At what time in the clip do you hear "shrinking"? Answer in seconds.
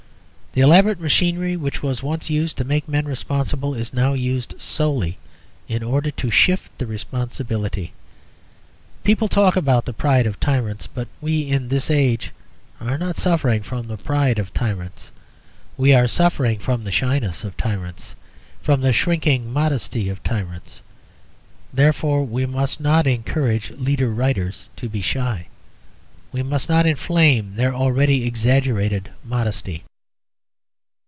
18.91-19.53